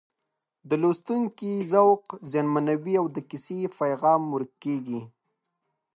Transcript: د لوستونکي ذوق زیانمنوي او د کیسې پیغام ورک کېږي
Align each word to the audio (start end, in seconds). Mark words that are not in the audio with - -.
د 0.69 0.71
لوستونکي 0.81 1.51
ذوق 1.71 2.03
زیانمنوي 2.31 2.93
او 3.01 3.05
د 3.15 3.17
کیسې 3.29 3.59
پیغام 3.79 4.21
ورک 4.33 4.51
کېږي 4.63 5.01